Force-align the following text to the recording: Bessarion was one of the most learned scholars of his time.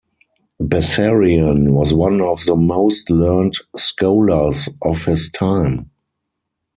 Bessarion 0.59 1.73
was 1.75 1.93
one 1.93 2.21
of 2.21 2.43
the 2.45 2.55
most 2.55 3.11
learned 3.11 3.53
scholars 3.77 4.67
of 4.81 5.05
his 5.05 5.29
time. 5.31 5.91